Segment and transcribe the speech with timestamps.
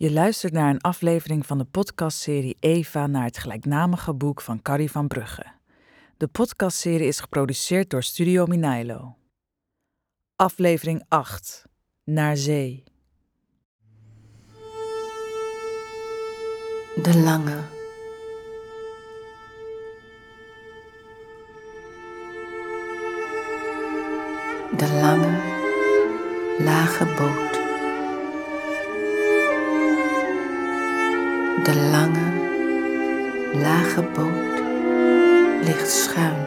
[0.00, 4.90] Je luistert naar een aflevering van de podcastserie Eva naar het gelijknamige boek van Carrie
[4.90, 5.46] van Brugge.
[6.16, 9.16] De podcastserie is geproduceerd door Studio Minailo.
[10.36, 11.64] Aflevering 8.
[12.04, 12.84] Naar zee.
[17.02, 17.60] De lange.
[24.76, 25.38] De lange,
[26.58, 27.49] lage boot.
[31.64, 32.28] De lange,
[33.62, 34.62] lage boot
[35.64, 36.44] ligt schuin.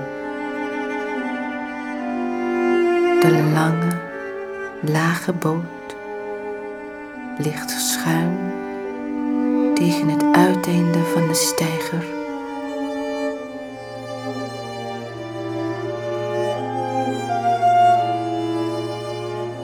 [3.21, 3.91] De lange,
[4.81, 5.95] lage boot
[7.37, 8.37] ligt schuin
[9.73, 12.03] tegen het uiteinde van de steiger.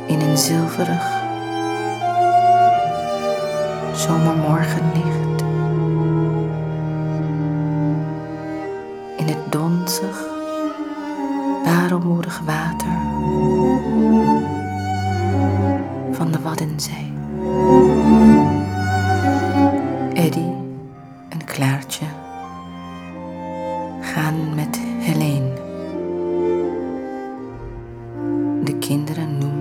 [0.08, 1.29] In een zilverig
[4.00, 5.42] zomermorgenlicht.
[9.18, 10.24] In het donzig,
[11.64, 12.98] parelmoedig water
[16.12, 17.14] van de Waddenzee.
[20.14, 20.50] Eddy
[21.30, 22.06] en Klaartje
[24.02, 25.54] gaan met Helene.
[28.64, 29.59] De kinderen noemen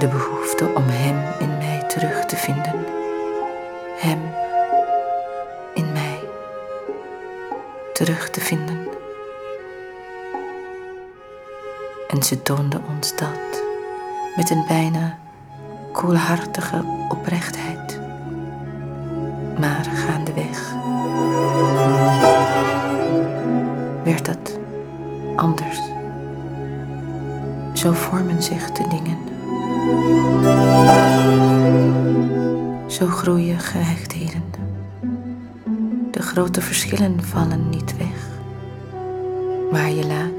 [0.00, 2.84] De behoefte om hem in mij terug te vinden.
[3.96, 4.18] Hem
[5.74, 6.18] in mij
[7.92, 8.86] terug te vinden.
[12.08, 13.62] En ze toonde ons dat
[14.36, 15.18] met een bijna
[15.92, 18.00] koelhartige oprechtheid.
[19.58, 20.72] Maar gaandeweg
[24.04, 24.58] werd dat
[25.36, 25.80] anders.
[27.72, 29.19] Zo vormen zich de dingen.
[33.20, 34.42] Groeien gehechtheden.
[36.10, 38.28] De grote verschillen vallen niet weg.
[39.70, 40.29] Maar je laat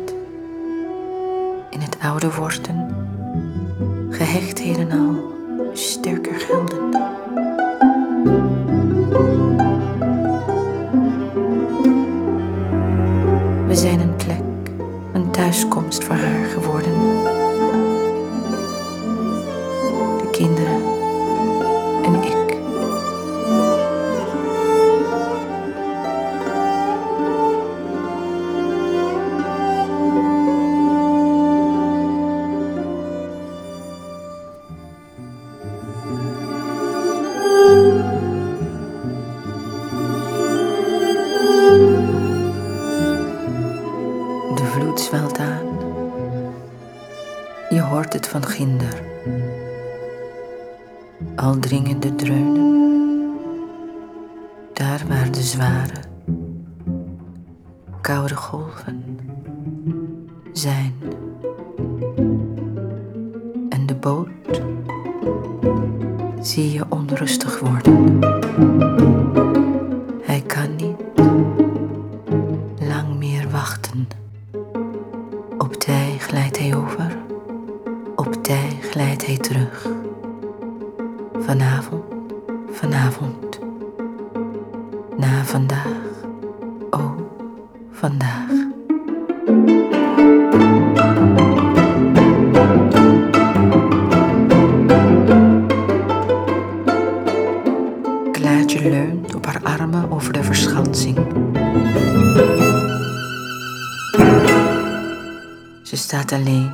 [106.32, 106.72] Alleen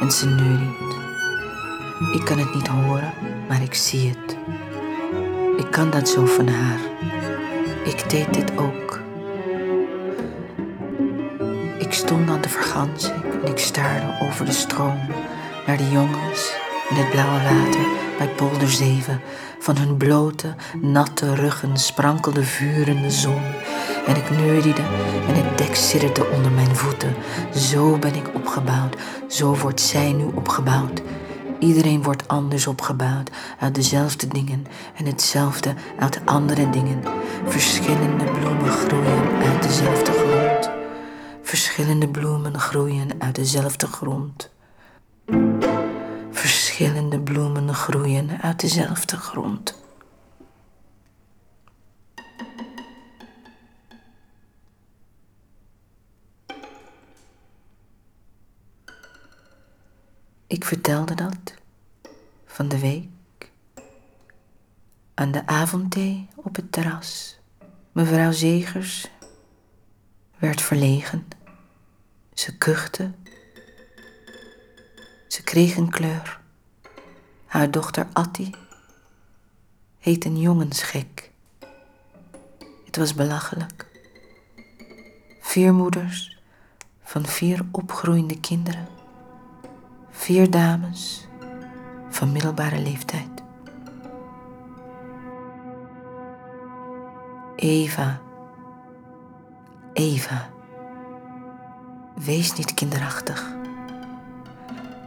[0.00, 0.94] en ze neuriet.
[2.12, 3.12] Ik kan het niet horen,
[3.48, 4.36] maar ik zie het.
[5.56, 6.78] Ik kan dat zo van haar.
[7.84, 9.00] Ik deed dit ook.
[11.78, 15.00] Ik stond aan de vergansing en ik staarde over de stroom
[15.66, 16.52] naar de jongens
[16.90, 17.86] in het blauwe water
[18.18, 19.20] bij Polder Zeven.
[19.58, 23.42] Van hun blote, natte ruggen sprankelde vurende zon.
[24.06, 24.82] En ik neuriede
[25.28, 27.14] en het dek sidderde onder mijn voeten.
[27.54, 28.96] Zo ben ik opgebouwd,
[29.28, 31.02] zo wordt zij nu opgebouwd.
[31.58, 37.02] Iedereen wordt anders opgebouwd uit dezelfde dingen en hetzelfde uit andere dingen.
[37.44, 40.70] Verschillende bloemen groeien uit dezelfde grond.
[41.42, 44.50] Verschillende bloemen groeien uit dezelfde grond.
[46.30, 49.83] Verschillende bloemen groeien uit dezelfde grond.
[60.54, 61.54] Ik vertelde dat
[62.46, 63.50] van de week
[65.14, 67.38] aan de avondthee op het terras.
[67.92, 69.10] Mevrouw Zegers
[70.38, 71.26] werd verlegen.
[72.34, 73.12] Ze kuchte.
[75.28, 76.40] Ze kreeg een kleur.
[77.46, 78.54] Haar dochter Attie
[79.98, 81.30] heet een jongensgek.
[82.84, 83.86] Het was belachelijk.
[85.40, 86.38] Vier moeders
[87.02, 89.03] van vier opgroeiende kinderen.
[90.24, 91.26] Vier dames
[92.08, 93.42] van middelbare leeftijd.
[97.56, 98.20] Eva,
[99.92, 100.48] Eva,
[102.14, 103.54] wees niet kinderachtig.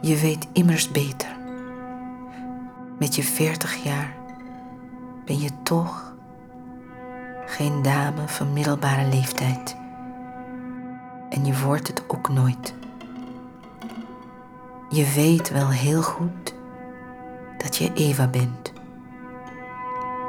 [0.00, 1.36] Je weet immers beter.
[2.98, 4.16] Met je veertig jaar
[5.24, 6.14] ben je toch
[7.46, 9.76] geen dame van middelbare leeftijd.
[11.30, 12.74] En je wordt het ook nooit.
[14.90, 16.54] Je weet wel heel goed
[17.58, 18.72] dat je Eva bent.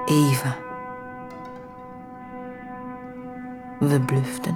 [0.06, 0.56] Eva.
[3.80, 4.56] We bluften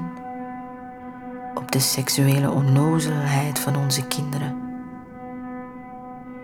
[1.54, 4.62] op de seksuele onnozelheid van onze kinderen.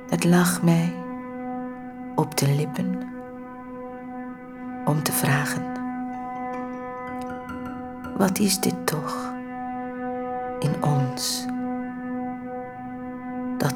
[0.09, 0.93] Het lag mij
[2.15, 3.09] op de lippen
[4.85, 5.63] om te vragen:
[8.17, 9.33] wat is dit toch
[10.59, 11.48] in ons?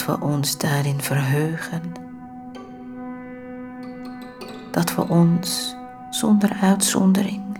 [0.05, 1.81] Dat we ons daarin verheugen,
[4.71, 5.75] dat we ons
[6.09, 7.57] zonder uitzondering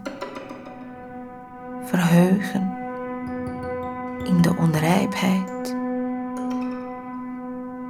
[1.84, 2.75] verheugen
[4.24, 5.75] in de onrijpheid,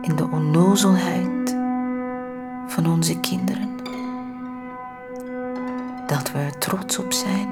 [0.01, 1.55] in de onnozelheid
[2.67, 3.75] van onze kinderen.
[6.07, 7.49] Dat we er trots op zijn,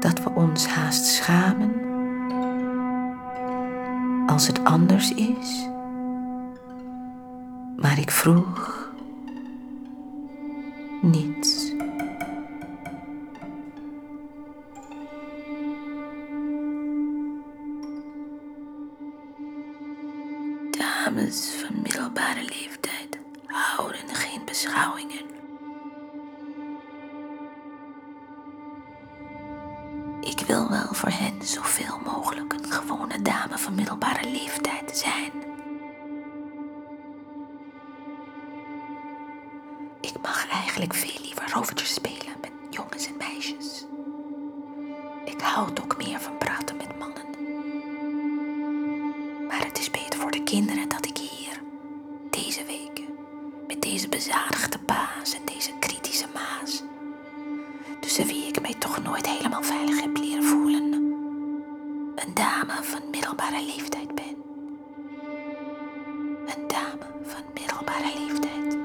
[0.00, 1.93] dat we ons haast schamen
[4.26, 5.66] als het anders is.
[7.76, 8.92] Maar ik vroeg
[11.02, 11.72] niets.
[20.70, 25.33] dames van middelbare leeftijd houden geen beschouwingen.
[30.46, 35.32] Wil wel voor hen zoveel mogelijk een gewone dame van middelbare leeftijd zijn.
[40.00, 43.84] Ik mag eigenlijk veel liever rovertjes spelen met jongens en meisjes.
[45.24, 47.24] Ik hou ook meer van praten met mannen.
[49.48, 51.60] Maar het is beter voor de kinderen dat ik hier,
[52.30, 53.06] deze weken,
[53.66, 56.82] met deze bezadigde paas en deze kritische maas,
[58.00, 60.16] tussen wie ik mij toch nooit helemaal veilig heb
[62.82, 64.36] van middelbare leeftijd ben.
[66.46, 68.76] Een dame van middelbare leeftijd.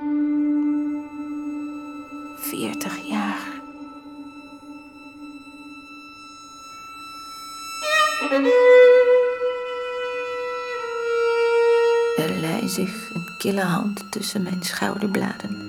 [2.37, 3.57] 40 jaar.
[12.17, 15.67] Er lei zich een kille hand tussen mijn schouderbladen.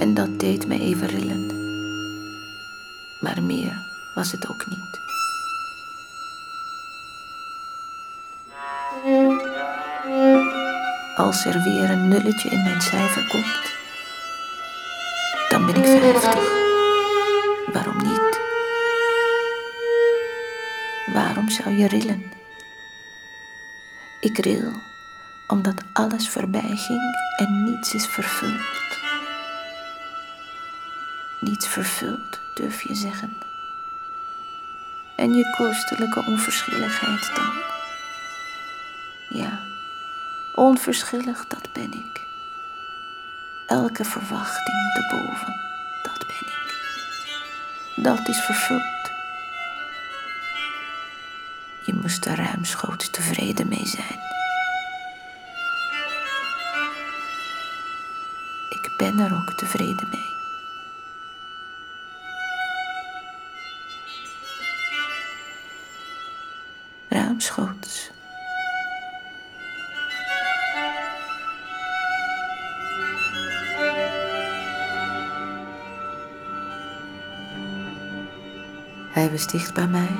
[0.00, 1.46] En dat deed me even rillen.
[3.20, 3.82] Maar meer
[4.14, 5.13] was het ook niet.
[11.24, 13.72] Als er weer een nulletje in mijn cijfer komt,
[15.48, 16.52] dan ben ik vijftig.
[17.72, 18.40] Waarom niet?
[21.12, 22.32] Waarom zou je rillen?
[24.20, 24.72] Ik ril
[25.46, 28.60] omdat alles voorbij ging en niets is vervuld.
[31.40, 33.36] Niets vervuld, durf je zeggen.
[35.16, 37.52] En je kostelijke onverschilligheid dan?
[39.28, 39.63] Ja,
[40.54, 42.26] onverschillig, dat ben ik.
[43.66, 45.54] Elke verwachting te boven,
[46.02, 46.74] dat ben ik.
[48.04, 49.12] Dat is vervuld.
[51.84, 54.22] Je moest er ruimschoots tevreden mee zijn.
[58.68, 60.32] Ik ben er ook tevreden mee.
[67.08, 68.13] Ruimschoots.
[79.14, 80.10] Hij was dicht bij mij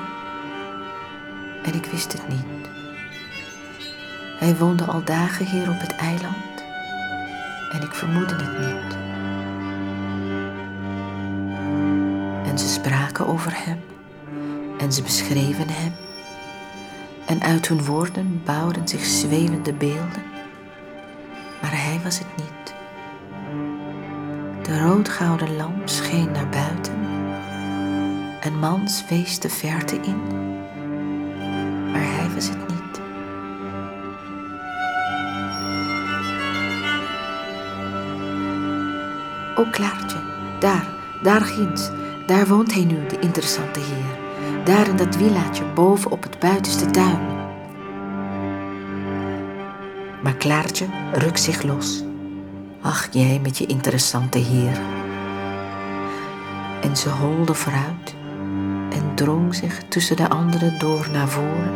[1.63, 2.69] en ik wist het niet.
[4.39, 6.65] Hij woonde al dagen hier op het eiland
[7.73, 8.97] en ik vermoedde het niet.
[12.51, 13.81] En ze spraken over hem
[14.79, 15.93] en ze beschreven hem.
[17.27, 20.23] En uit hun woorden bouwden zich zwevende beelden,
[21.63, 22.75] maar hij was het niet.
[24.67, 27.04] De roodgouden lamp scheen naar buiten.
[28.45, 30.23] Een man wees de verte in,
[31.93, 33.01] maar hij was het niet.
[39.57, 40.19] O Klaartje,
[40.61, 40.87] daar,
[41.23, 41.91] daar ginds,
[42.27, 44.19] daar woont hij nu, de interessante heer.
[44.65, 47.19] Daar in dat villaatje boven op het buitenste tuin.
[50.23, 52.05] Maar Klaartje rukt zich los.
[52.81, 54.81] Ach, jij met je interessante heer.
[56.81, 58.14] En ze holde vooruit
[59.15, 61.75] drong zich tussen de anderen door naar voren.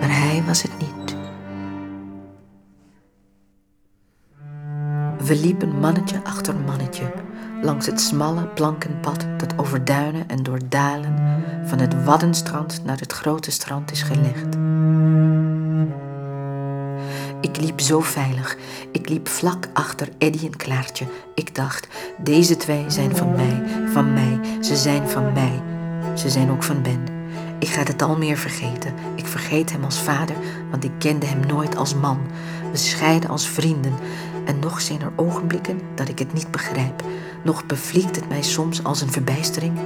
[0.00, 1.16] Maar hij was het niet.
[5.26, 7.12] We liepen mannetje achter mannetje
[7.62, 13.12] langs het smalle plankenpad dat over duinen en door dalen van het Waddenstrand naar het
[13.12, 14.56] grote strand is gelegd.
[17.52, 18.56] Ik liep zo veilig.
[18.92, 21.06] Ik liep vlak achter Eddie en Klaartje.
[21.34, 25.62] Ik dacht, deze twee zijn van mij, van mij, ze zijn van mij.
[26.14, 27.04] Ze zijn ook van Ben.
[27.58, 28.94] Ik ga het al meer vergeten.
[29.14, 30.36] Ik vergeet hem als vader,
[30.70, 32.18] want ik kende hem nooit als man.
[32.70, 33.94] We scheiden als vrienden.
[34.44, 37.04] En nog zijn er ogenblikken dat ik het niet begrijp.
[37.44, 39.78] Nog bevliegt het mij soms als een verbijstering.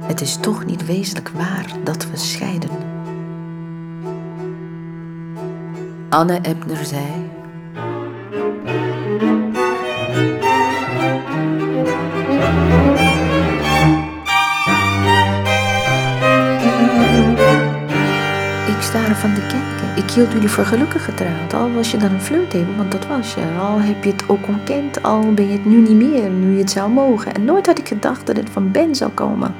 [0.00, 2.91] Het is toch niet wezenlijk waar dat we scheiden.
[6.12, 7.30] Anne Ebner zei.
[18.66, 20.04] Ik sta ervan te kijken.
[20.04, 21.54] Ik hield jullie voor gelukkig getrouwd.
[21.54, 23.40] Al was je dan een flirthebel, want dat was je.
[23.60, 26.58] Al heb je het ook ontkend, al ben je het nu niet meer, nu je
[26.58, 27.34] het zou mogen.
[27.34, 29.54] En nooit had ik gedacht dat het van Ben zou komen.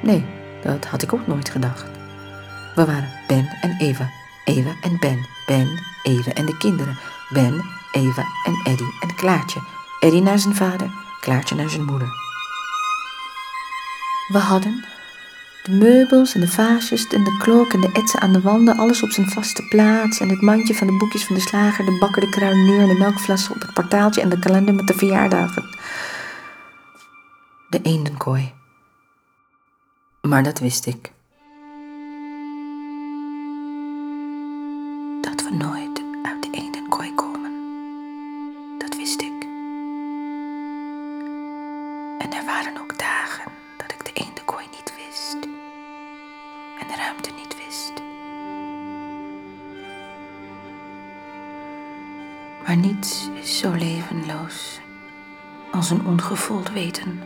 [0.00, 0.24] Nee,
[0.62, 1.84] dat had ik ook nooit gedacht.
[2.74, 4.21] We waren Ben en Eva.
[4.44, 5.26] Eva en Ben.
[5.46, 6.98] Ben, Eva en de kinderen.
[7.28, 9.60] Ben, Eva en Eddie en Klaartje.
[10.00, 12.08] Eddie naar zijn vader, Klaartje naar zijn moeder.
[14.28, 14.84] We hadden
[15.62, 19.02] de meubels en de vaasjes en de klok en de etsen aan de wanden, alles
[19.02, 20.20] op zijn vaste plaats.
[20.20, 22.98] En het mandje van de boekjes van de slager, de bakker, de kruidenier en de
[22.98, 25.64] melkflessen op het portaaltje en de kalender met de verjaardagen.
[27.68, 28.52] De eendenkooi.
[30.20, 31.12] Maar dat wist ik.
[35.58, 37.52] Nooit uit de eendenkooi komen.
[38.78, 39.42] Dat wist ik.
[42.18, 45.34] En er waren ook dagen dat ik de eendenkooi niet wist.
[46.80, 47.92] En de ruimte niet wist.
[52.66, 54.80] Maar niets is zo levenloos
[55.72, 57.20] als een ongevuld weten.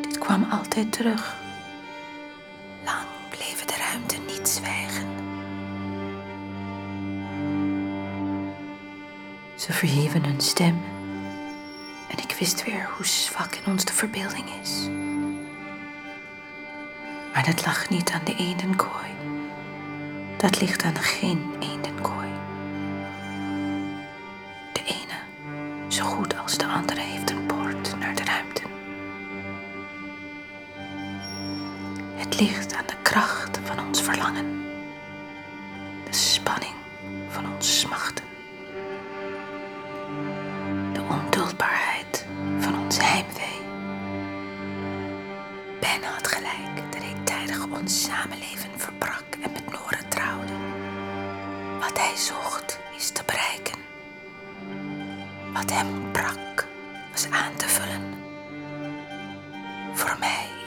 [0.00, 1.43] Dit kwam altijd terug.
[9.84, 10.82] Ze verhieven hun stem
[12.10, 14.88] en ik wist weer hoe zwak in ons de verbeelding is.
[17.32, 19.10] Maar dat lag niet aan de eendenkooi.
[20.36, 21.83] Dat ligt aan geen eendenkooi.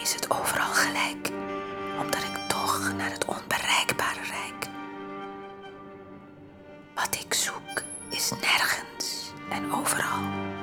[0.07, 1.31] Is het overal gelijk,
[2.01, 4.67] omdat ik toch naar het onbereikbare reik.
[6.95, 10.56] Wat ik zoek is nergens en overal.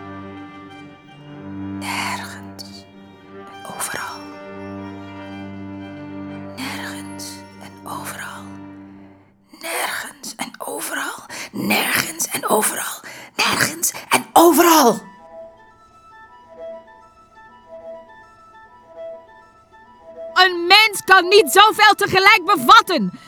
[21.35, 23.21] Niet zoveel tegelijk bevatten.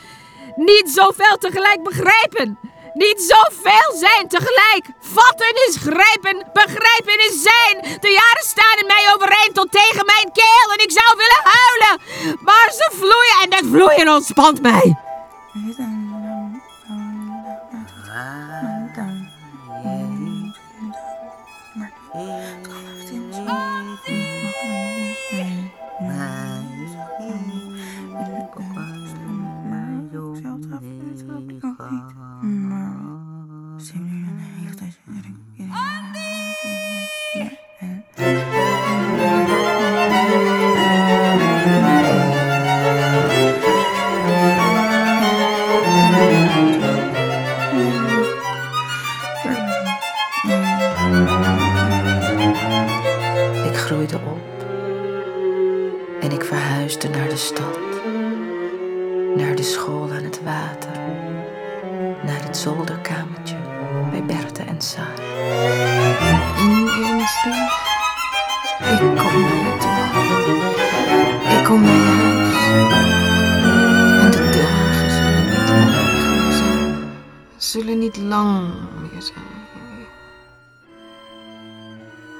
[0.55, 2.59] Niet zoveel tegelijk begrijpen.
[2.93, 4.85] niet zoveel zijn tegelijk.
[4.99, 7.99] Vatten is grijpen, begrijpen is zijn.
[7.99, 12.01] De jaren staan in mij overeind tot tegen mijn keel en ik zou willen huilen.
[12.43, 14.97] Maar ze vloeien en dat vloeien ontspant mij.
[57.37, 57.79] Stad,
[59.35, 60.99] naar de school aan het water,
[62.23, 63.55] naar het zolderkamertje
[64.11, 64.79] bij Bertha en
[67.05, 67.85] ernstig.
[68.79, 69.97] Ik kom naar je toe.
[71.57, 72.63] Ik kom naar je huis.
[74.23, 75.49] En de dagen zullen
[76.39, 77.63] niet.
[77.63, 79.45] Zullen niet lang meer zijn.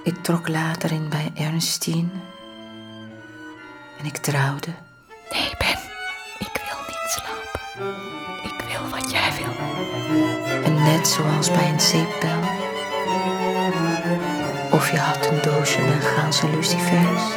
[0.04, 2.10] Ik trok later in bij Ernestine
[4.00, 4.72] en ik trouwde.
[5.32, 5.78] Nee, Ben.
[6.40, 7.96] Ik wil niet slapen.
[8.44, 9.54] Ik wil wat jij wil.
[10.64, 12.40] En net zoals bij een zeepbel.
[14.72, 17.36] Of je had een doosje Bengaalse lucifers.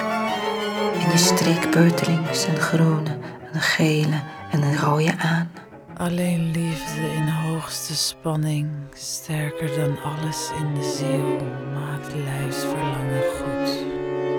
[1.00, 3.18] En je streek beurtelings een groene,
[3.52, 4.20] een gele
[4.50, 5.50] en een rode aan.
[5.96, 11.38] Alleen liefde in hoogste spanning, sterker dan alles in de ziel,
[11.74, 13.84] maakt lijfsverlangen goed.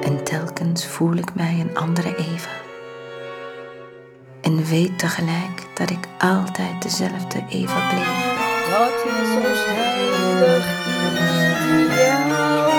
[0.03, 2.49] En telkens voel ik mij een andere Eva.
[4.51, 8.39] En weet tegelijk dat ik altijd dezelfde Eva bleef.
[8.69, 10.65] Dat is ons heilig
[11.85, 12.69] ideaal.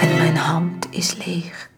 [0.00, 1.70] En mijn hand is leeg.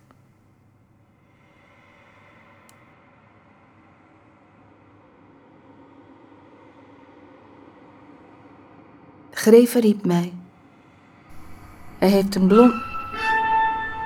[9.31, 10.33] Greven riep mij.
[11.98, 12.74] Hij heeft een blond...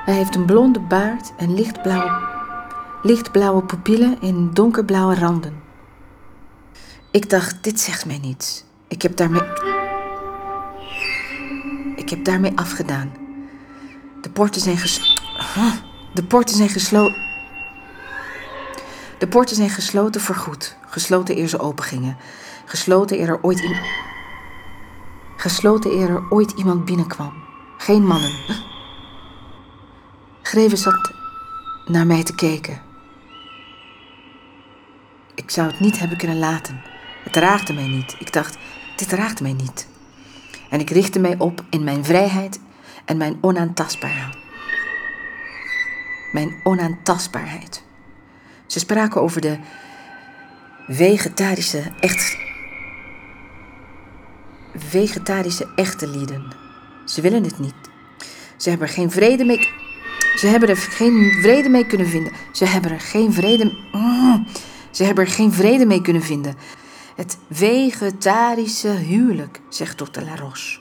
[0.05, 2.36] Hij heeft een blonde baard en lichtblauwe,
[3.07, 5.63] lichtblauwe pupillen in donkerblauwe randen.
[7.11, 8.65] Ik dacht, dit zegt mij niets.
[8.89, 9.43] Ik heb daarmee...
[11.97, 13.13] Ik heb daarmee afgedaan.
[14.21, 15.21] De poorten zijn ges...
[16.15, 17.25] De poorten zijn gesloten.
[19.19, 20.77] De poorten zijn gesloten voorgoed.
[20.87, 22.17] Gesloten eer ze opengingen.
[22.65, 23.77] Gesloten eer er ooit in...
[25.37, 27.33] Gesloten eer er ooit iemand binnenkwam.
[27.79, 28.33] Geen mannen.
[30.43, 31.13] Greven zat
[31.85, 32.86] naar mij te kijken.
[35.47, 36.81] Ik zou het niet hebben kunnen laten.
[37.25, 38.17] Het raakte mij niet.
[38.19, 38.59] Ik dacht,
[38.97, 39.89] dit raakt mij niet.
[40.71, 42.61] En ik richtte mij op in mijn vrijheid
[43.05, 44.37] en mijn onaantastbaarheid.
[46.33, 47.83] Mijn onaantastbaarheid.
[48.67, 49.59] Ze spraken over de
[50.89, 52.39] vegetarische echt.
[54.77, 56.53] Vegetarische echte lieden.
[57.05, 57.91] Ze willen het niet.
[58.57, 59.69] Ze hebben er geen vrede mee.
[60.37, 62.33] Ze hebben er geen vrede mee kunnen vinden.
[62.53, 63.79] Ze hebben er geen vrede.
[63.93, 64.47] Mm.
[64.97, 66.55] Ze hebben er geen vrede mee kunnen vinden.
[67.17, 70.79] Het vegetarische huwelijk, zegt dokter Laroche.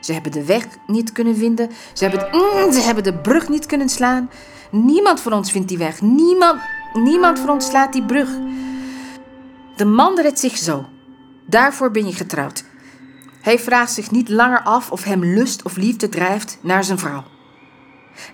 [0.00, 1.70] Ze hebben de weg niet kunnen vinden.
[1.92, 4.30] Ze hebben, mm, ze hebben de brug niet kunnen slaan.
[4.70, 6.00] Niemand van ons vindt die weg.
[6.00, 6.60] Niemand,
[6.92, 8.28] niemand van ons slaat die brug.
[9.76, 10.84] De man redt zich zo.
[11.46, 12.64] Daarvoor ben je getrouwd.
[13.40, 17.24] Hij vraagt zich niet langer af of hem lust of liefde drijft naar zijn vrouw.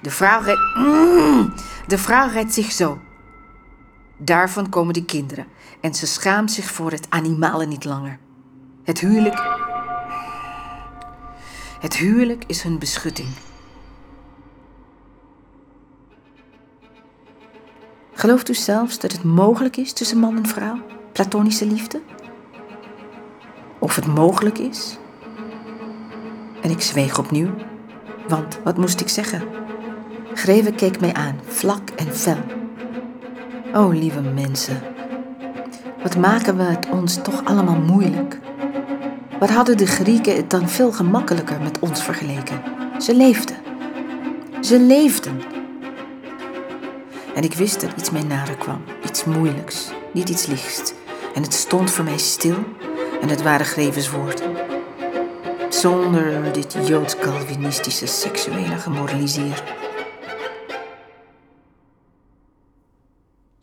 [0.02, 1.52] De vrouw redt, mm,
[1.86, 2.98] de vrouw redt zich zo.
[4.22, 5.46] Daarvan komen de kinderen
[5.80, 8.18] en ze schaamt zich voor het animale niet langer.
[8.82, 9.58] Het huwelijk.
[11.80, 13.28] Het huwelijk is hun beschutting.
[18.12, 20.78] Gelooft u zelfs dat het mogelijk is tussen man en vrouw,
[21.12, 22.00] platonische liefde?
[23.78, 24.98] Of het mogelijk is?
[26.62, 27.50] En ik zweeg opnieuw,
[28.28, 29.42] want wat moest ik zeggen?
[30.34, 32.59] Greven keek mij aan, vlak en fel.
[33.74, 34.82] O lieve mensen,
[36.02, 38.38] wat maken we het ons toch allemaal moeilijk?
[39.38, 42.62] Wat hadden de Grieken het dan veel gemakkelijker met ons vergeleken?
[42.98, 43.56] Ze leefden.
[44.60, 45.40] Ze leefden.
[47.34, 50.92] En ik wist dat iets mij nader kwam, iets moeilijks, niet iets lichts.
[51.34, 52.56] En het stond voor mij stil
[53.20, 54.56] en het waren grevenswoorden.
[55.68, 59.62] Zonder dit joods-calvinistische seksuele gemoraliseer.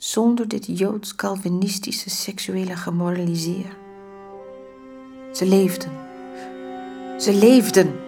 [0.07, 3.77] Zonder dit joods-calvinistische seksuele gemoraliseer.
[5.33, 5.91] Ze leefden.
[7.19, 7.99] Ze leefden.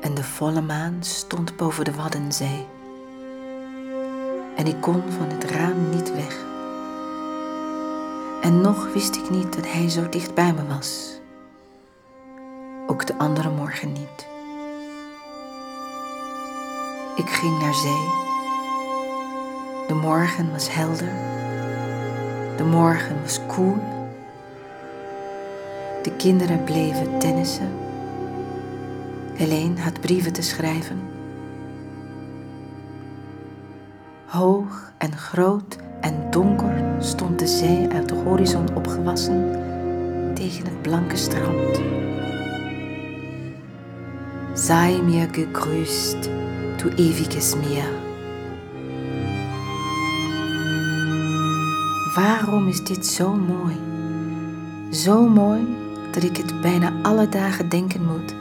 [0.00, 2.66] En de volle maan stond boven de Waddenzee.
[4.56, 6.44] En ik kon van het raam niet weg.
[8.42, 11.20] En nog wist ik niet dat hij zo dicht bij me was.
[12.86, 14.37] Ook de andere morgen niet.
[17.18, 18.08] Ik ging naar zee.
[19.88, 21.12] De morgen was helder.
[22.56, 23.76] De morgen was koel.
[26.02, 27.68] De kinderen bleven tennissen.
[29.34, 31.00] Helene had brieven te schrijven.
[34.26, 39.52] Hoog en groot en donker stond de zee uit de horizon opgewassen
[40.34, 41.80] tegen het blanke strand.
[44.54, 46.28] Sei mir gegrüßt,
[46.78, 47.88] du ewiges Meer.
[52.14, 53.76] Waarom is dit zo mooi?
[54.90, 55.76] Zo mooi
[56.10, 58.34] dat ik het bijna alle dagen denken moet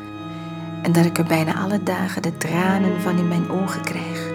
[0.81, 4.31] en dat ik er bijna alle dagen de tranen van in mijn ogen krijg.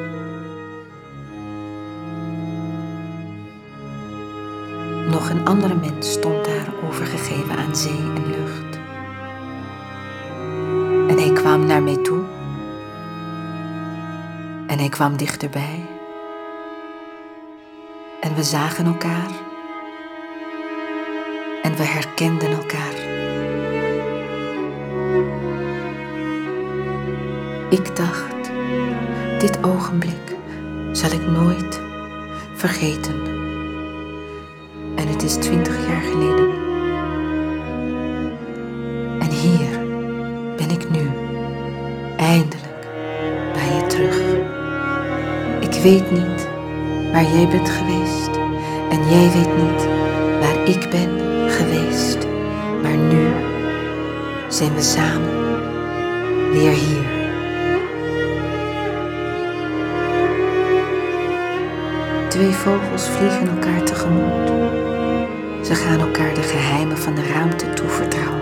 [5.11, 8.79] Nog een andere mens stond daar overgegeven aan zee en lucht.
[11.11, 12.32] En hij kwam naar mij toe.
[14.83, 15.87] Hij kwam dichterbij.
[18.21, 19.31] En we zagen elkaar.
[21.63, 22.95] En we herkenden elkaar.
[27.71, 28.51] Ik dacht,
[29.39, 30.37] dit ogenblik
[30.93, 31.81] zal ik nooit
[32.55, 33.27] vergeten.
[34.97, 36.62] En het is twintig jaar geleden.
[45.83, 46.49] Weet niet
[47.13, 48.31] waar jij bent geweest
[48.91, 49.87] en jij weet niet
[50.41, 51.11] waar ik ben
[51.51, 52.19] geweest.
[52.83, 53.33] Maar nu
[54.49, 55.31] zijn we samen
[56.53, 57.21] weer hier.
[62.29, 64.49] Twee vogels vliegen elkaar tegemoet.
[65.67, 68.42] Ze gaan elkaar de geheimen van de ruimte toevertrouwen.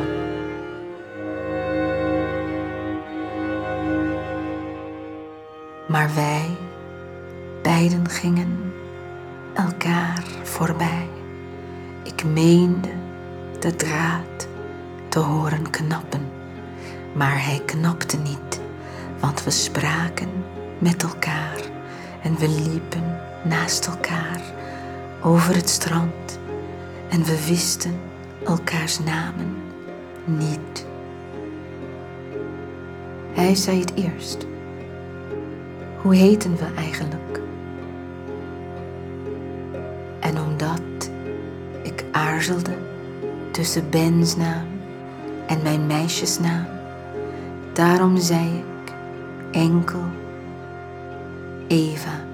[33.78, 34.46] Het eerst.
[36.02, 37.40] Hoe heten we eigenlijk?
[40.20, 41.10] En omdat
[41.82, 42.76] ik aarzelde
[43.50, 44.66] tussen Bens naam
[45.46, 46.66] en mijn meisjesnaam,
[47.72, 48.92] daarom zei ik
[49.50, 50.04] enkel
[51.66, 52.24] Eva.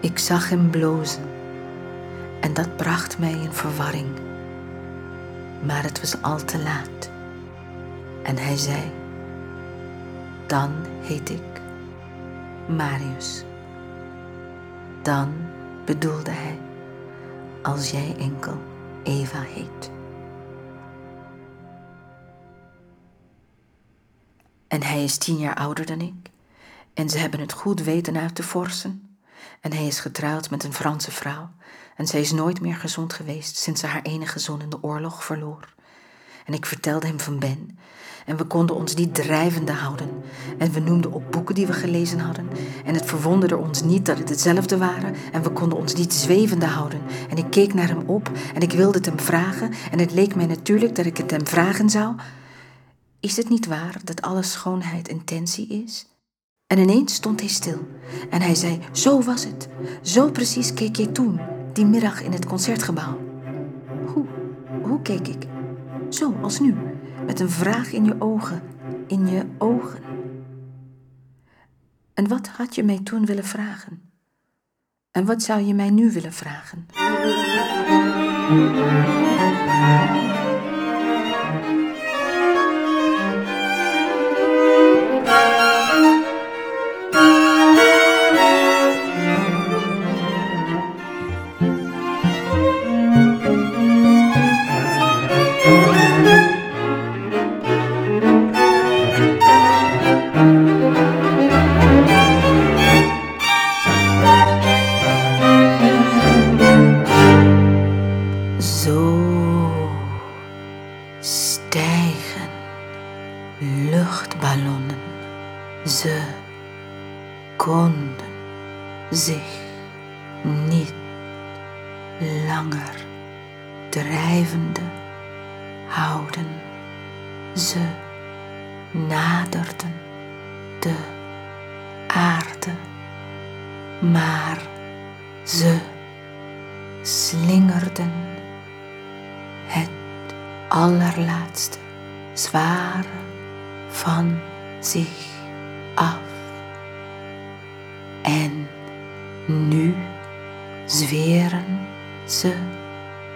[0.00, 1.24] Ik zag hem blozen
[2.40, 4.08] en dat bracht mij in verwarring.
[5.62, 7.13] Maar het was al te laat.
[8.24, 8.92] En hij zei:
[10.46, 11.60] Dan heet ik
[12.68, 13.44] Marius.
[15.02, 15.34] Dan
[15.84, 16.58] bedoelde hij:
[17.62, 18.58] Als jij enkel
[19.02, 19.90] Eva heet.
[24.68, 26.30] En hij is tien jaar ouder dan ik.
[26.94, 29.16] En ze hebben het goed weten uit te forsen.
[29.60, 31.50] En hij is getrouwd met een Franse vrouw.
[31.96, 35.24] En zij is nooit meer gezond geweest sinds ze haar enige zoon in de oorlog
[35.24, 35.73] verloor.
[36.44, 37.78] En ik vertelde hem van Ben.
[38.26, 40.08] En we konden ons niet drijvende houden.
[40.58, 42.48] En we noemden op boeken die we gelezen hadden.
[42.84, 45.14] En het verwonderde ons niet dat het hetzelfde waren.
[45.32, 47.00] En we konden ons niet zwevende houden.
[47.30, 49.72] En ik keek naar hem op en ik wilde het hem vragen.
[49.90, 52.14] En het leek mij natuurlijk dat ik het hem vragen zou.
[53.20, 56.06] Is het niet waar dat alle schoonheid intentie is?
[56.66, 57.88] En ineens stond hij stil
[58.30, 59.68] en hij zei: Zo was het.
[60.02, 61.40] Zo precies keek jij toen,
[61.72, 63.18] die middag in het concertgebouw.
[64.06, 64.26] Hoe?
[64.82, 65.53] Hoe keek ik?
[66.08, 66.74] Zo als nu,
[67.26, 68.62] met een vraag in je ogen,
[69.06, 70.02] in je ogen.
[72.14, 74.12] En wat had je mij toen willen vragen?
[75.10, 76.86] En wat zou je mij nu willen vragen?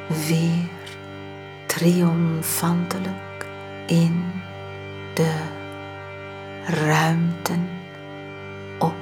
[0.08, 0.68] Weer
[1.66, 3.46] triomfantelijk
[3.86, 4.24] in
[5.14, 5.34] de
[6.66, 7.68] ruimten
[8.78, 8.94] op.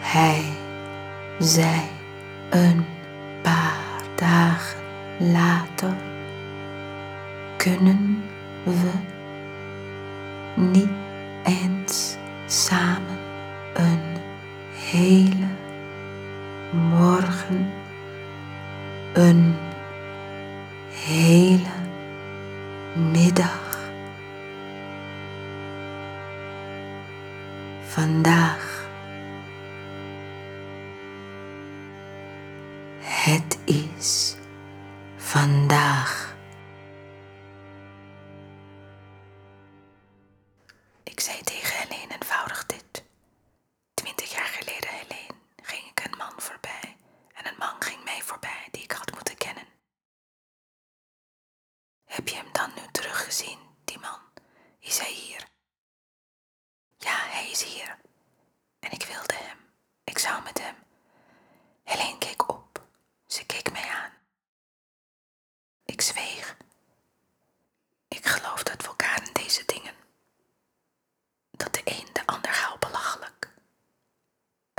[0.00, 0.44] Hij
[1.38, 1.80] zei
[2.50, 2.84] een
[3.42, 4.80] paar dagen
[5.18, 5.94] later:
[7.56, 8.22] Kunnen
[8.64, 8.90] we
[10.54, 10.90] niet
[11.44, 11.71] eens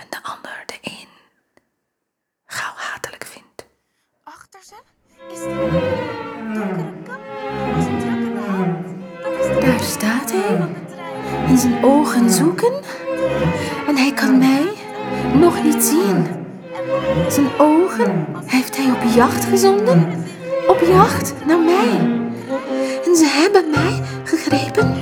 [0.03, 1.07] En de ander de een
[2.45, 3.65] gauw hatelijk vindt.
[4.23, 4.75] Achter ze
[5.31, 7.21] is donkere kap
[7.99, 10.75] de de Daar staat hij.
[11.47, 12.73] En zijn ogen zoeken.
[13.87, 14.73] En hij kan mij
[15.33, 16.25] nog niet zien.
[17.29, 20.25] Zijn ogen heeft hij op jacht gezonden.
[20.67, 21.97] Op jacht naar mij.
[23.05, 24.93] En ze hebben mij gegrepen.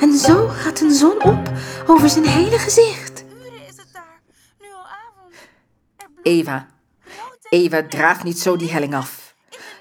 [0.00, 1.50] En zo gaat een zon op
[1.86, 3.24] over zijn hele gezicht.
[3.28, 4.20] Uren is het daar.
[4.60, 5.34] Nu al avond.
[5.96, 6.66] Er bloedt Eva,
[7.48, 9.34] Eva, draaf niet zo die helling af.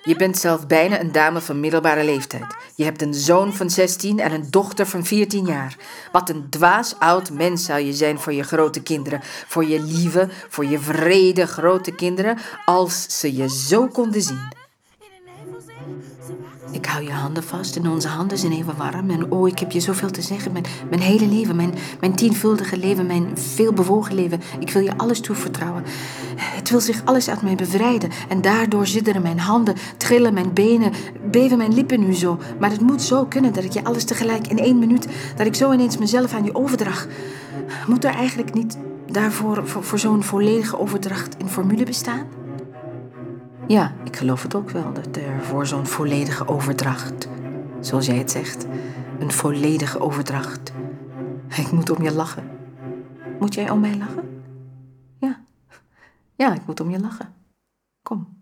[0.03, 2.55] Je bent zelf bijna een dame van middelbare leeftijd.
[2.75, 5.77] Je hebt een zoon van 16 en een dochter van 14 jaar.
[6.11, 9.21] Wat een dwaas oud mens zou je zijn voor je grote kinderen.
[9.47, 14.62] Voor je lieve, voor je vrede grote kinderen, als ze je zo konden zien.
[16.73, 19.09] Ik hou je handen vast en onze handen zijn even warm.
[19.09, 20.51] En oh, ik heb je zoveel te zeggen.
[20.51, 24.41] Mijn, mijn hele leven, mijn, mijn tienvuldige leven, mijn veelbewogen leven.
[24.59, 25.83] Ik wil je alles toevertrouwen.
[26.35, 28.09] Het wil zich alles uit mij bevrijden.
[28.29, 30.91] En daardoor zitteren mijn handen, trillen mijn benen,
[31.31, 32.39] beven mijn lippen nu zo.
[32.59, 35.55] Maar het moet zo kunnen dat ik je alles tegelijk in één minuut, dat ik
[35.55, 37.07] zo ineens mezelf aan je overdrag.
[37.87, 38.77] Moet er eigenlijk niet
[39.11, 42.42] daarvoor voor, zo'n volledige overdracht een formule bestaan?
[43.67, 47.27] Ja, ik geloof het ook wel dat er voor zo'n volledige overdracht,
[47.79, 48.65] zoals jij het zegt,
[49.19, 50.71] een volledige overdracht.
[51.57, 52.43] Ik moet om je lachen.
[53.39, 54.43] Moet jij om mij lachen?
[55.19, 55.43] Ja.
[56.35, 57.33] Ja, ik moet om je lachen.
[58.01, 58.41] Kom.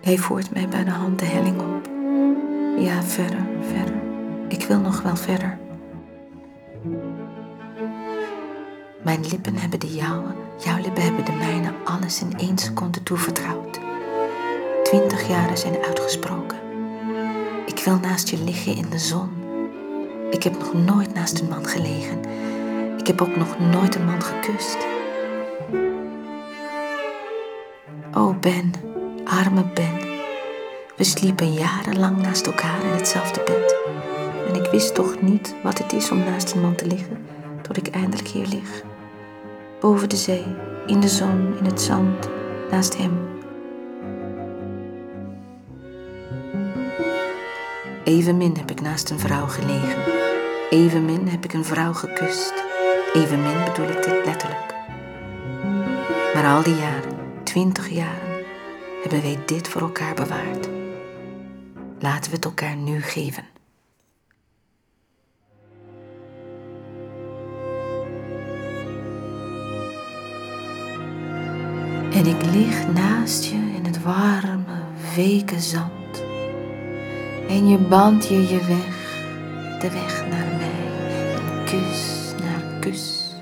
[0.00, 1.90] Hij voert mij bij de hand de helling op.
[2.82, 3.94] Ja, verder, verder.
[4.48, 5.58] Ik wil nog wel verder.
[9.12, 13.80] Mijn lippen hebben de jouwe, jouw lippen hebben de mijne, alles in één seconde toevertrouwd.
[14.82, 16.58] Twintig jaren zijn uitgesproken.
[17.66, 19.30] Ik wil naast je liggen in de zon.
[20.30, 22.18] Ik heb nog nooit naast een man gelegen.
[22.98, 24.76] Ik heb ook nog nooit een man gekust.
[28.14, 28.72] Oh Ben,
[29.24, 29.98] arme Ben.
[30.96, 33.76] We sliepen jarenlang naast elkaar in hetzelfde bed.
[34.48, 37.26] En ik wist toch niet wat het is om naast een man te liggen,
[37.62, 38.90] tot ik eindelijk hier lig.
[39.82, 40.44] Boven de zee,
[40.86, 42.28] in de zon, in het zand,
[42.70, 43.18] naast hem.
[48.04, 50.02] Evenmin heb ik naast een vrouw gelegen.
[50.70, 52.64] Evenmin heb ik een vrouw gekust.
[53.12, 54.74] Evenmin bedoel ik dit letterlijk.
[56.34, 58.44] Maar al die jaren, twintig jaren,
[59.02, 60.68] hebben wij dit voor elkaar bewaard.
[61.98, 63.51] Laten we het elkaar nu geven.
[72.14, 74.80] En ik lig naast je in het warme,
[75.16, 76.22] weken zand.
[77.48, 79.20] En je band je je weg,
[79.80, 80.86] de weg naar mij,
[81.36, 83.34] een kus naar kus,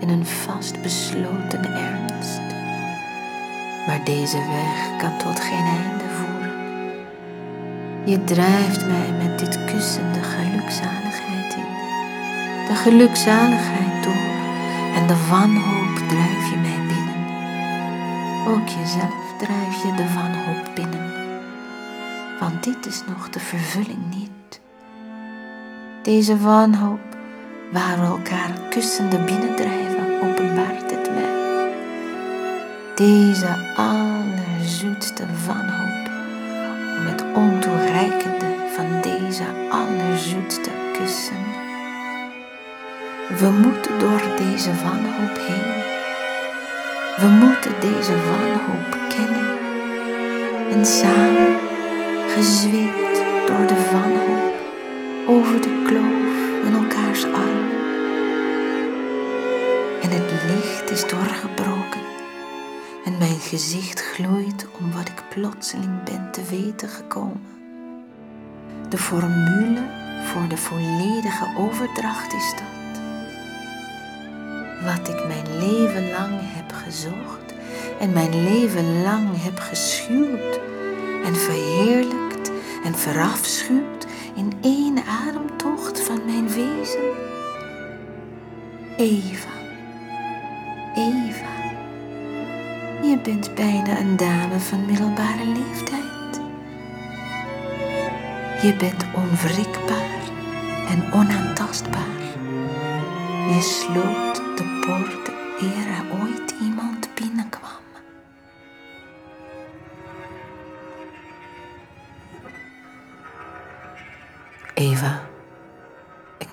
[0.00, 2.40] in een vast besloten ernst.
[3.86, 6.52] Maar deze weg kan tot geen einde voeren.
[8.04, 11.66] Je drijft mij met dit kussen de gelukzaligheid in,
[12.68, 14.32] de gelukzaligheid door
[14.94, 15.73] en de wanhoop
[18.84, 21.12] jezelf drijf je de wanhoop binnen,
[22.40, 24.60] want dit is nog de vervulling niet.
[26.02, 27.00] Deze wanhoop,
[27.72, 31.72] waar we elkaar kussende binnendrijven, openbaart het mij.
[32.94, 36.10] Deze allerzoetste wanhoop,
[36.98, 41.44] om het ontoereikende van deze allerzoetste kussen.
[43.38, 45.82] We moeten door deze wanhoop heen.
[47.16, 49.58] We moeten deze wanhoop kennen.
[50.70, 51.58] En samen,
[52.28, 54.54] gezweept door de wanhoop,
[55.26, 57.70] over de kloof in elkaars arm.
[60.02, 62.00] En het licht is doorgebroken.
[63.04, 67.46] En mijn gezicht gloeit om wat ik plotseling ben te weten gekomen.
[68.88, 69.82] De formule
[70.24, 72.74] voor de volledige overdracht is dat
[74.84, 77.43] wat ik mijn leven lang heb gezocht
[78.00, 80.60] en mijn leven lang heb geschuwd
[81.24, 82.50] en verheerlijkt
[82.84, 87.02] en verafschuwd in één ademtocht van mijn wezen.
[88.96, 89.54] Eva,
[90.94, 91.54] Eva,
[93.02, 96.40] je bent bijna een dame van middelbare leeftijd.
[98.62, 100.22] Je bent onwrikbaar
[100.88, 102.02] en onaantastbaar.
[103.48, 105.28] Je sloot de poort
[105.60, 106.73] eer er ooit iemand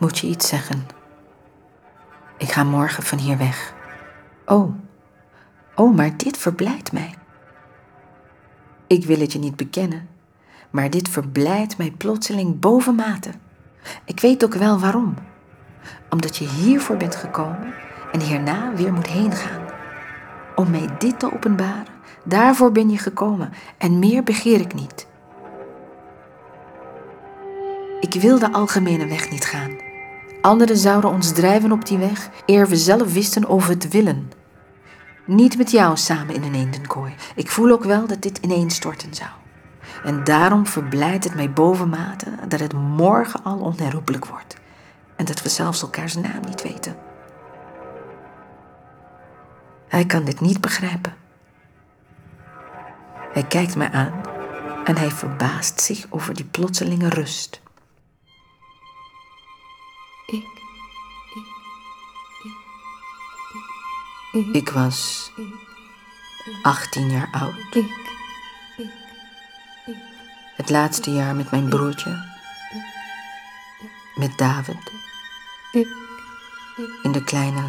[0.02, 0.88] moet je iets zeggen.
[2.38, 3.74] Ik ga morgen van hier weg.
[4.46, 4.74] Oh,
[5.76, 7.14] oh, maar dit verblijdt mij.
[8.88, 10.08] Ik wil het je niet bekennen,
[10.70, 13.32] maar dit verblijdt mij plotseling bovenmate.
[14.06, 15.14] Ik weet ook wel waarom
[16.10, 17.74] omdat je hiervoor bent gekomen
[18.12, 19.66] en hierna weer moet heen gaan.
[20.56, 25.08] Om mij dit te openbaren, daarvoor ben je gekomen en meer begeer ik niet.
[28.00, 29.81] Ik wil de algemene weg niet gaan.
[30.42, 34.32] Anderen zouden ons drijven op die weg, eer we zelf wisten of het willen.
[35.26, 37.14] Niet met jou samen in een eendenkooi.
[37.36, 39.30] Ik voel ook wel dat dit ineenstorten zou.
[40.04, 44.56] En daarom verblijdt het mij bovenmate dat het morgen al onherroepelijk wordt
[45.16, 46.96] en dat we zelfs elkaars naam niet weten.
[49.88, 51.14] Hij kan dit niet begrijpen.
[53.34, 54.22] Hij kijkt mij aan
[54.84, 57.62] en hij verbaast zich over die plotselinge rust.
[60.26, 60.46] Ik,
[64.52, 65.32] Ik was
[66.62, 67.76] 18 jaar oud.
[67.76, 67.86] ik,
[70.56, 72.30] Het laatste jaar met mijn broertje.
[74.16, 74.92] Met David.
[75.72, 75.88] ik,
[77.04, 77.64] In de kleine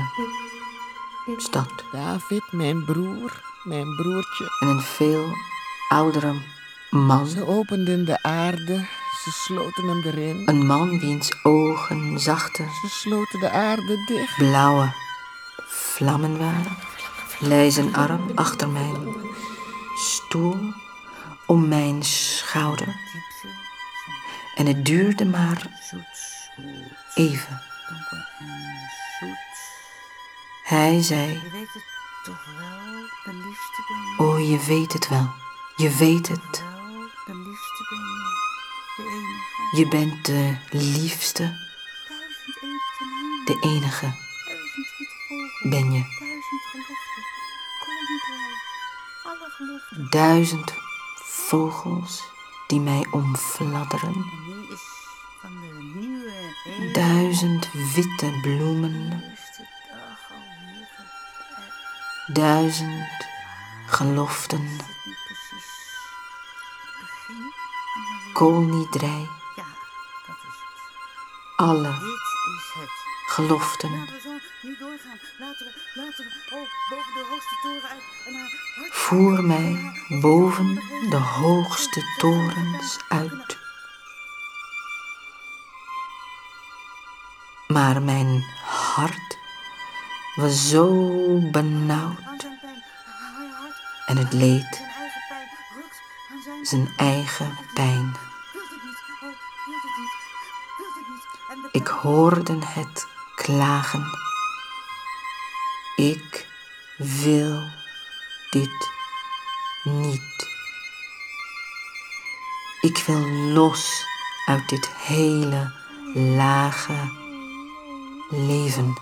[1.37, 1.85] stad.
[1.93, 4.57] David, mijn broer, mijn broertje.
[4.61, 5.25] En een veel
[5.89, 6.35] oudere
[6.91, 7.27] man.
[7.27, 8.87] Ze openden de aarde,
[9.23, 10.43] ze sloten hem erin.
[10.47, 14.37] Een man wiens ogen zachte, Ze sloten de aarde dicht.
[14.37, 14.93] blauwe
[15.69, 16.77] vlammen waren.
[17.39, 19.15] Lei zijn arm achter mijn
[19.95, 20.73] stoel
[21.47, 22.97] om mijn schouder.
[24.55, 25.67] En het duurde maar
[27.15, 27.61] even.
[30.63, 31.85] Hij zei, Je weet het
[32.25, 34.33] toch wel, de liefste ben je.
[34.33, 35.31] oh je weet het wel,
[35.77, 36.63] je weet het.
[39.75, 41.43] Je bent de liefste,
[43.45, 44.13] de enige
[45.63, 46.05] ben je.
[50.11, 50.73] Duizend
[51.25, 52.23] vogels
[52.67, 54.25] die mij omfladderen.
[56.93, 59.23] Duizend witte bloemen.
[62.27, 63.27] Duizend
[63.87, 64.81] geloften.
[68.35, 69.42] Is
[71.63, 71.95] Alle
[73.27, 73.91] geloften.
[73.91, 74.15] Laten
[76.17, 77.57] we, oh, boven de hoogste.
[78.91, 80.75] Voer mij boven
[81.11, 81.17] de
[82.19, 83.59] torens uit.
[87.69, 89.39] Maar mijn hart
[90.35, 91.09] was zo
[91.51, 92.47] benauwd
[94.07, 94.83] en het leed
[96.63, 98.17] zijn eigen pijn,
[101.73, 104.05] Ik hoorde het klagen.
[105.97, 106.47] Ik
[106.97, 107.63] wil
[108.51, 108.91] dit
[109.83, 110.51] niet.
[112.81, 114.05] Ik wil los
[114.47, 115.73] uit dit hele
[116.15, 117.11] lage
[118.31, 118.95] leven.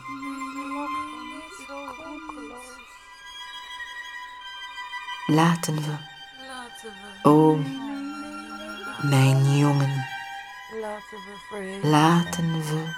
[5.26, 5.96] Laten we,
[7.22, 7.56] o
[9.02, 10.06] mijn jongen,
[11.82, 12.94] laten we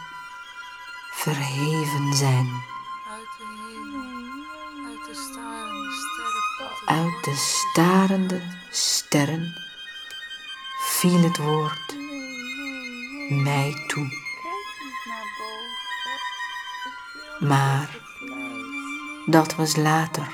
[1.12, 2.62] verheven zijn.
[6.86, 9.54] Uit de starende sterren
[10.80, 11.96] viel het woord
[13.28, 14.20] mij toe.
[17.40, 17.96] Maar
[19.26, 20.28] dat was later.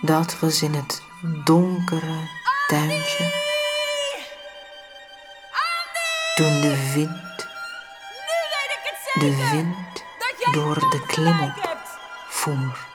[0.00, 1.02] Dat was in het
[1.44, 2.28] donkere
[2.68, 3.55] tuintje.
[6.36, 7.46] Toen de wind,
[9.14, 10.04] de wind
[10.54, 11.52] door de klimop
[12.28, 12.85] voer.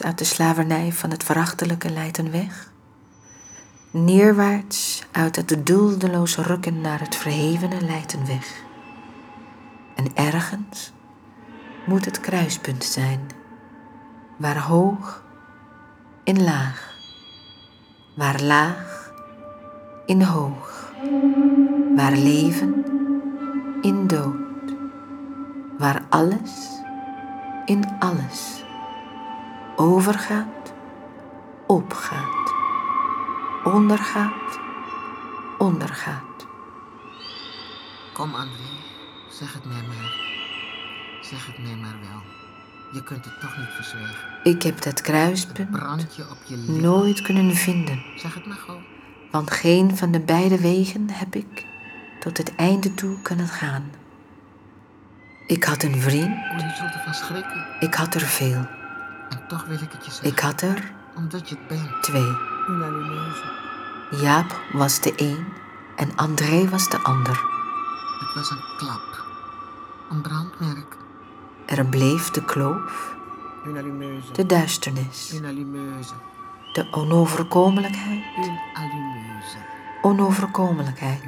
[0.00, 2.72] Uit de slavernij van het verachtelijke leidt een weg.
[3.90, 8.62] Neerwaarts uit het duldeloos rukken naar het verhevene leidt een weg.
[9.94, 10.92] En ergens
[11.86, 13.20] moet het kruispunt zijn,
[14.36, 15.24] waar hoog
[16.24, 16.94] in laag,
[18.16, 19.12] waar laag
[20.06, 20.92] in hoog,
[21.96, 22.84] waar leven
[23.80, 24.74] in dood,
[25.78, 26.68] waar alles
[27.64, 28.62] in alles
[29.76, 30.72] overgaat,
[31.66, 32.52] opgaat,
[33.64, 34.58] ondergaat,
[35.58, 36.46] ondergaat.
[38.12, 38.70] Kom, André.
[39.30, 40.14] Zeg het mij maar.
[41.20, 42.20] Zeg het mij maar wel.
[42.92, 44.28] Je kunt het toch niet verzwijgen.
[44.42, 45.70] Ik heb dat kruispunt
[46.68, 48.82] nooit kunnen vinden, Zeg het maar gewoon.
[49.30, 51.66] want geen van de beide wegen heb ik
[52.20, 53.90] tot het einde toe kunnen gaan.
[55.46, 57.66] Ik had een vriend, Je zult ervan schrikken.
[57.80, 58.66] ik had er veel.
[59.32, 60.28] En toch wil ik het je zeggen.
[60.30, 62.02] Ik had er Omdat je het bent.
[62.02, 62.36] twee.
[64.20, 65.44] Jaap was de een
[65.96, 67.44] en André was de ander.
[68.20, 69.24] Het was een klap.
[70.10, 70.96] Een brandmerk.
[71.66, 73.14] Er bleef de kloof,
[74.32, 75.40] de duisternis,
[76.72, 78.22] de onoverkomelijkheid,
[80.02, 81.22] onoverkomelijkheid.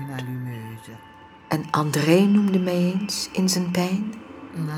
[1.49, 4.15] En André noemde mij eens in zijn pijn
[4.57, 4.71] Une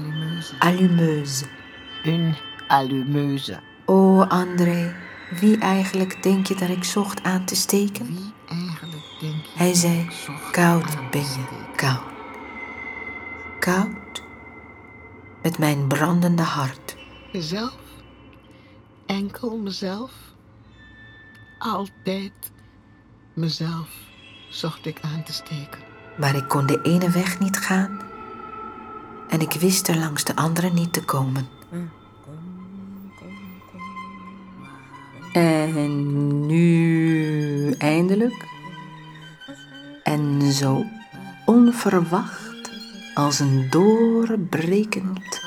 [0.59, 1.47] allumeuse.
[2.05, 2.35] Une
[2.69, 3.61] allumeuse.
[3.85, 4.95] O André,
[5.41, 8.07] wie eigenlijk denk je dat ik zocht aan te steken?
[8.07, 9.51] Wie eigenlijk denk je?
[9.55, 12.15] Hij zei, ik zocht koud aan te ben je, koud.
[13.59, 14.23] Koud
[15.43, 16.97] met mijn brandende hart.
[17.33, 17.79] Mezelf?
[19.07, 20.13] Enkel mezelf?
[21.59, 22.51] Altijd
[23.35, 23.89] mezelf
[24.49, 25.81] zocht ik aan te steken.
[26.19, 28.01] Maar ik kon de ene weg niet gaan
[29.29, 31.49] en ik wist er langs de andere niet te komen.
[36.47, 38.45] Nu eindelijk,
[40.03, 40.85] en zo
[41.45, 42.71] onverwacht
[43.15, 45.41] als een doorbrekend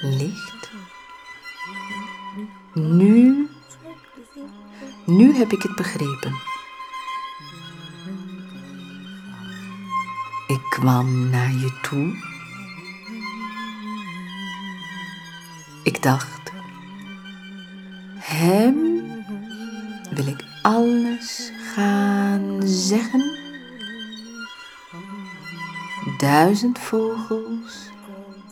[0.00, 0.70] licht.
[2.74, 3.48] Nu,
[5.06, 6.34] nu heb ik het begrepen.
[10.46, 12.14] Ik kwam naar je toe.
[15.82, 16.52] Ik dacht,
[18.18, 18.89] hem
[20.24, 23.38] wil ik alles gaan zeggen.
[26.18, 27.90] Duizend vogels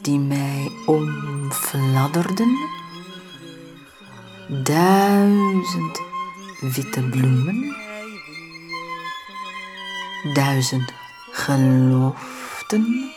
[0.03, 2.57] die mij omfladderden.
[4.63, 6.01] Duizend
[6.61, 7.77] witte bloemen.
[10.35, 10.93] Duizend
[11.31, 13.13] geloften.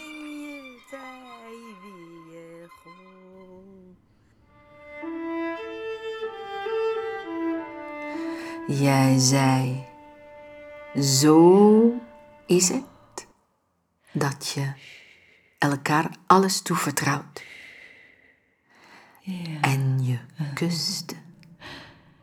[9.32, 9.86] Zei,
[11.02, 11.94] zo
[12.46, 13.28] is het
[14.12, 14.72] dat je
[15.58, 17.44] elkaar alles toevertrouwt.
[19.62, 20.20] En je
[20.54, 21.16] kuste,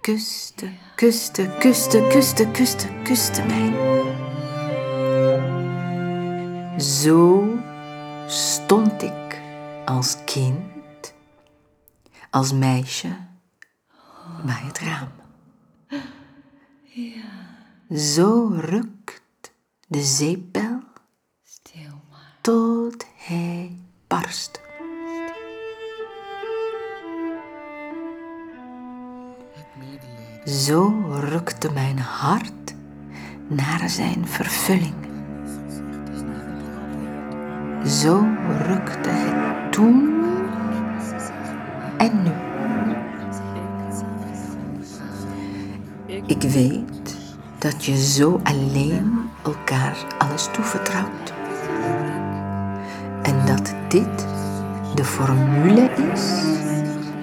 [0.01, 3.73] kuste, kuste, kuste, kuste, kuste, kuste mij.
[6.81, 7.47] Zo
[9.85, 11.15] als kind,
[12.31, 13.17] als meisje
[14.45, 15.09] bij het raam.
[17.89, 19.53] Zo rukt
[19.89, 20.81] de zeepbel
[21.43, 22.39] Stil maar.
[22.41, 23.77] tot hij
[24.07, 24.61] barst.
[30.45, 32.75] Zo rukte mijn hart
[33.49, 35.07] naar zijn vervulling.
[37.87, 38.27] Zo
[38.67, 40.25] rukte het toen
[41.99, 42.48] en nu.
[46.29, 47.17] Ik weet
[47.59, 51.33] dat je zo alleen elkaar alles toevertrouwt.
[53.23, 54.27] En dat dit
[54.95, 56.31] de formule is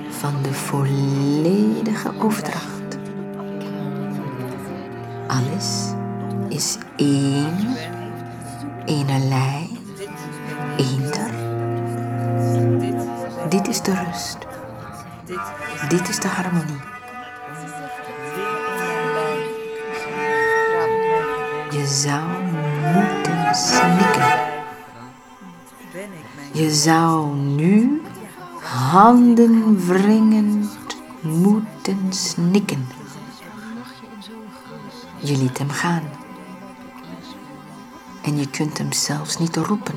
[0.10, 2.98] van de volledige overdracht.
[5.28, 5.94] Alles
[6.50, 7.76] is één,
[8.86, 9.80] eenerlei,
[10.78, 11.32] eender.
[13.50, 14.38] Dit is de rust.
[15.90, 16.85] Dit is de harmonie.
[27.46, 28.02] Nu
[28.62, 32.88] handen wringend moeten snikken.
[35.20, 36.04] Je liet hem gaan.
[38.22, 39.96] En je kunt hem zelfs niet roepen.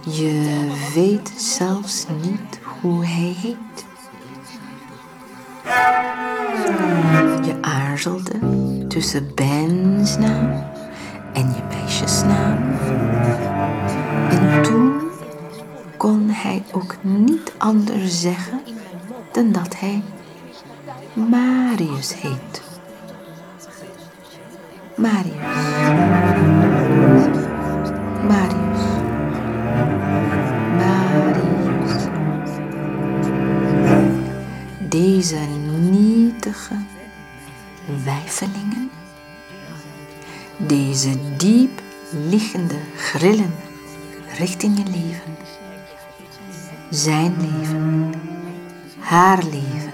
[0.00, 3.84] Je weet zelfs niet hoe hij heet.
[7.46, 8.38] Je aarzelde
[8.88, 10.64] tussen Ben's naam
[11.32, 12.58] en je meisjesnaam.
[16.06, 18.60] Kon hij ook niet anders zeggen
[19.32, 20.02] dan dat hij
[21.12, 22.62] Marius heet.
[24.96, 25.34] Marius.
[28.28, 28.82] Marius.
[30.76, 32.06] Marius.
[34.88, 35.38] Deze
[35.90, 36.74] nietige
[38.04, 38.90] wijfelingen,
[40.56, 41.82] deze diep
[42.28, 43.54] liggende grillen
[44.38, 45.36] richting je leven,
[46.90, 48.12] zijn leven,
[48.98, 49.92] haar leven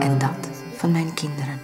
[0.00, 1.60] en dat van mijn kinderen.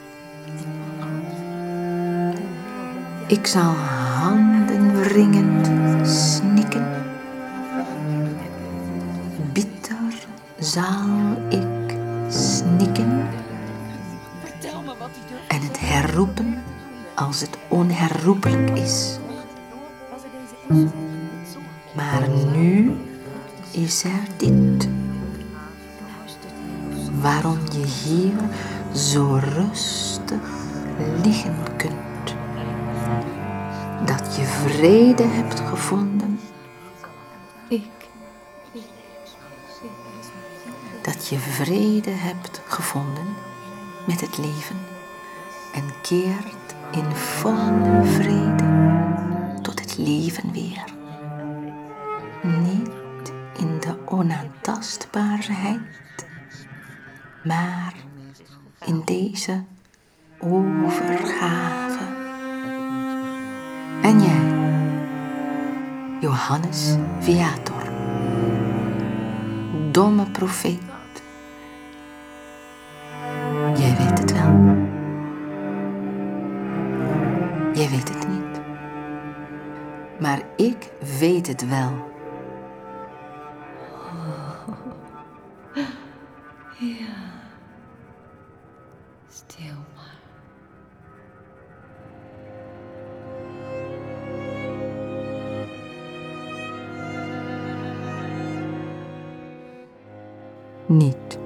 [3.26, 5.68] Ik zal handen wringend
[6.08, 6.86] snikken.
[9.52, 10.26] Bitter
[10.58, 11.96] zal ik
[12.28, 13.28] snikken.
[15.48, 16.62] En het herroepen
[17.14, 19.18] als het onherroepelijk is.
[21.94, 22.96] Maar nu
[23.74, 24.88] is er dit.
[27.20, 28.34] Waarom je hier
[28.92, 30.48] zo rustig
[31.22, 32.34] liggen kunt
[34.06, 36.40] dat je vrede hebt gevonden.
[37.68, 37.82] Ik.
[41.02, 43.26] Dat je vrede hebt gevonden
[44.06, 44.76] met het leven
[45.74, 48.64] en keert in volle vrede
[49.62, 50.84] tot het leven weer.
[52.42, 53.03] Niet
[53.58, 55.80] in de onaantastbaarheid,
[57.44, 57.94] maar
[58.84, 59.62] in deze
[60.38, 62.04] overgave.
[64.02, 64.52] En jij,
[66.20, 67.82] Johannes Viator,
[69.90, 70.82] domme profeet.
[73.76, 74.82] Jij weet het wel.
[77.74, 78.60] Jij weet het niet.
[80.20, 82.13] Maar ik weet het wel.
[100.94, 101.38] Niet.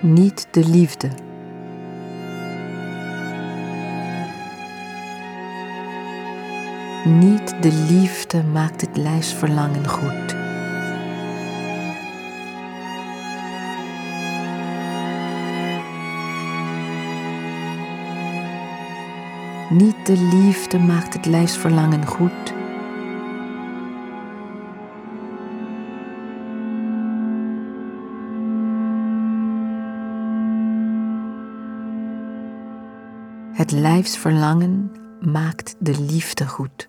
[0.00, 1.08] Niet de liefde.
[7.04, 10.36] Niet de liefde maakt het lijfsverlangen goed.
[19.70, 22.58] Niet de liefde maakt het lijfsverlangen goed.
[33.70, 36.88] Het lijfsverlangen maakt de liefde goed.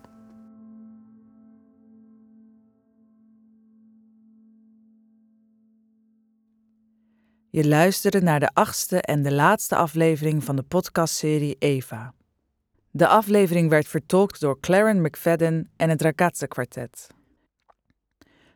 [7.50, 12.14] Je luisterde naar de achtste en de laatste aflevering van de podcastserie Eva.
[12.90, 17.06] De aflevering werd vertolkt door Claren McFadden en het Ragazze Quartet.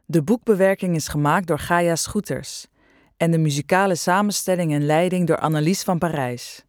[0.06, 2.66] De boekbewerking is gemaakt door Gaia Schoeters
[3.16, 6.65] en de muzikale samenstelling en leiding door Annelies van Parijs.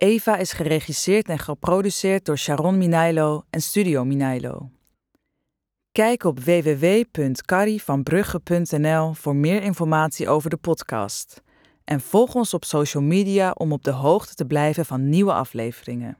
[0.00, 4.70] Eva is geregisseerd en geproduceerd door Sharon Minailo en Studio Minailo.
[5.92, 11.42] Kijk op www.carrievanbrugge.nl voor meer informatie over de podcast.
[11.84, 16.18] En volg ons op social media om op de hoogte te blijven van nieuwe afleveringen.